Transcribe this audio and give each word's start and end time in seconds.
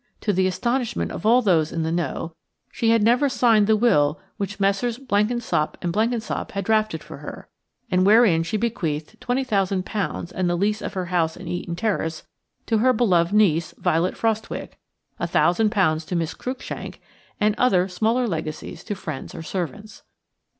To 0.21 0.33
the 0.33 0.47
astonishment 0.47 1.11
of 1.11 1.27
all 1.27 1.43
those 1.43 1.71
in 1.71 1.83
the 1.83 1.91
know, 1.91 2.33
she 2.71 2.89
had 2.89 3.03
never 3.03 3.29
signed 3.29 3.67
the 3.67 3.75
will 3.75 4.19
which 4.37 4.59
Messrs. 4.59 4.97
Blenkinsop 4.97 5.77
and 5.79 5.93
Blenkinsop 5.93 6.53
had 6.53 6.65
drafted 6.65 7.03
for 7.03 7.17
her, 7.17 7.47
and 7.91 8.03
wherein 8.03 8.41
she 8.41 8.57
bequeathed 8.57 9.19
£20,000 9.19 10.31
and 10.33 10.49
the 10.49 10.55
lease 10.57 10.81
of 10.81 10.95
her 10.95 11.05
house 11.13 11.37
in 11.37 11.47
Eaton 11.47 11.75
Terrace 11.75 12.23
to 12.65 12.79
her 12.79 12.93
beloved 12.93 13.31
niece, 13.31 13.75
Violet 13.77 14.17
Frostwicke, 14.17 14.79
£1,000 15.19 16.07
to 16.07 16.15
Miss 16.15 16.33
Cruikshank, 16.33 16.99
and 17.39 17.53
other, 17.59 17.87
smaller, 17.87 18.27
legacies 18.27 18.83
to 18.85 18.95
friends 18.95 19.35
or 19.35 19.43
servants. 19.43 20.01